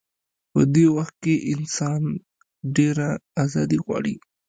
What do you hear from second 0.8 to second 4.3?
وخت کې انسان ډېره ازادي غواړي.